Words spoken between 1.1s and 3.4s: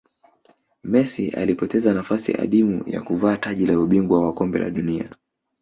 alipoteza nafasi adimu ya kuvaa